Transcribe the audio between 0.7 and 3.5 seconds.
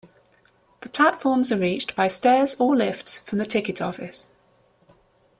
The platforms are reached by stairs or lifts from the